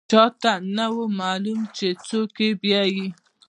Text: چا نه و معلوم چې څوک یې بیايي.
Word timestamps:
چا 0.11 0.25
نه 0.75 0.85
و 0.93 0.97
معلوم 1.19 1.59
چې 1.77 1.87
څوک 2.07 2.31
یې 2.43 2.49
بیايي. 2.61 3.07